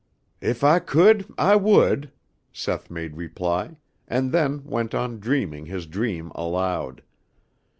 "If 0.41 0.63
I 0.63 0.79
could, 0.79 1.31
I 1.37 1.55
would," 1.55 2.11
Seth 2.51 2.89
made 2.89 3.17
reply, 3.17 3.77
and 4.07 4.31
then 4.31 4.63
went 4.63 4.95
on 4.95 5.19
dreaming 5.19 5.67
his 5.67 5.85
dream 5.85 6.31
aloud. 6.33 7.03